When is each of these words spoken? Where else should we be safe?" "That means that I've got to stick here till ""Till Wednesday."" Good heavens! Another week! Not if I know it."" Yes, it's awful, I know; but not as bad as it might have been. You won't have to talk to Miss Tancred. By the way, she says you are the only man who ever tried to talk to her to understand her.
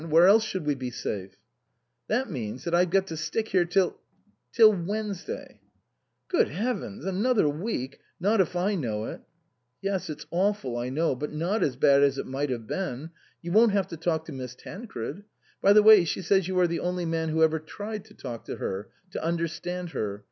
Where 0.09 0.25
else 0.25 0.43
should 0.43 0.65
we 0.65 0.73
be 0.73 0.89
safe?" 0.89 1.35
"That 2.07 2.27
means 2.27 2.63
that 2.63 2.73
I've 2.73 2.89
got 2.89 3.05
to 3.05 3.15
stick 3.15 3.49
here 3.49 3.65
till 3.65 3.99
""Till 4.51 4.73
Wednesday."" 4.73 5.61
Good 6.27 6.47
heavens! 6.49 7.05
Another 7.05 7.47
week! 7.47 7.99
Not 8.19 8.41
if 8.41 8.55
I 8.55 8.73
know 8.73 9.05
it."" 9.05 9.21
Yes, 9.83 10.09
it's 10.09 10.25
awful, 10.31 10.75
I 10.75 10.89
know; 10.89 11.13
but 11.15 11.31
not 11.33 11.61
as 11.61 11.75
bad 11.75 12.01
as 12.01 12.17
it 12.17 12.25
might 12.25 12.49
have 12.49 12.65
been. 12.65 13.11
You 13.43 13.51
won't 13.51 13.73
have 13.73 13.89
to 13.89 13.95
talk 13.95 14.25
to 14.25 14.31
Miss 14.31 14.55
Tancred. 14.55 15.23
By 15.61 15.71
the 15.71 15.83
way, 15.83 16.03
she 16.03 16.23
says 16.23 16.47
you 16.47 16.57
are 16.59 16.67
the 16.67 16.79
only 16.79 17.05
man 17.05 17.29
who 17.29 17.43
ever 17.43 17.59
tried 17.59 18.03
to 18.05 18.15
talk 18.15 18.45
to 18.45 18.55
her 18.55 18.89
to 19.11 19.23
understand 19.23 19.91
her. 19.91 20.19